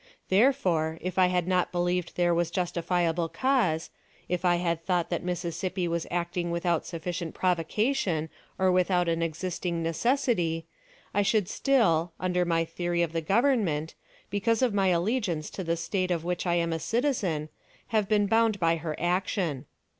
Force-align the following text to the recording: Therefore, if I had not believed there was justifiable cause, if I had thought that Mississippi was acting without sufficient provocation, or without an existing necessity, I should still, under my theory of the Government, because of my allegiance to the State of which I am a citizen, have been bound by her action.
Therefore, 0.29 0.97
if 0.99 1.19
I 1.19 1.27
had 1.27 1.47
not 1.47 1.71
believed 1.71 2.15
there 2.15 2.33
was 2.33 2.49
justifiable 2.49 3.29
cause, 3.29 3.91
if 4.27 4.43
I 4.43 4.55
had 4.55 4.83
thought 4.83 5.11
that 5.11 5.21
Mississippi 5.23 5.87
was 5.87 6.07
acting 6.09 6.49
without 6.49 6.87
sufficient 6.87 7.35
provocation, 7.35 8.27
or 8.57 8.71
without 8.71 9.07
an 9.07 9.21
existing 9.21 9.83
necessity, 9.83 10.65
I 11.13 11.21
should 11.21 11.47
still, 11.47 12.13
under 12.19 12.45
my 12.45 12.65
theory 12.65 13.03
of 13.03 13.13
the 13.13 13.21
Government, 13.21 13.93
because 14.31 14.63
of 14.63 14.73
my 14.73 14.87
allegiance 14.87 15.51
to 15.51 15.63
the 15.63 15.77
State 15.77 16.09
of 16.09 16.23
which 16.23 16.47
I 16.47 16.55
am 16.55 16.73
a 16.73 16.79
citizen, 16.79 17.49
have 17.89 18.09
been 18.09 18.25
bound 18.25 18.59
by 18.59 18.77
her 18.77 18.95
action. 18.97 19.67